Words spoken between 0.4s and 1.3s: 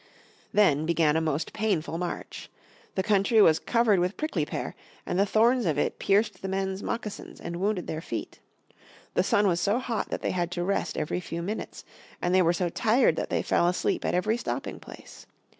Then began a